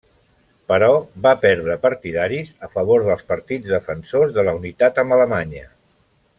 [0.71, 0.87] Però
[1.25, 5.67] va perdre partidaris a favor dels partits defensors de la unitat amb Alemanya.